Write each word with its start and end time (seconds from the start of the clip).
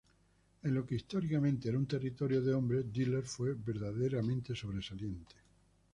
En 0.63 0.73
lo 0.73 0.83
que 0.83 0.95
históricamente 0.95 1.69
era 1.69 1.77
un 1.77 1.85
territorio 1.85 2.41
de 2.41 2.55
hombres, 2.55 2.91
Diller 2.91 3.21
fue 3.23 3.53
verdaderamente 3.53 4.55
sobresaliente. 4.55 5.35